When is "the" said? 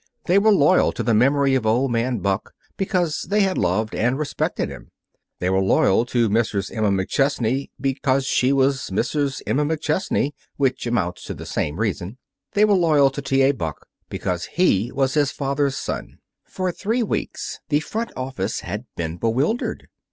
1.03-1.13, 11.35-11.45, 17.69-17.79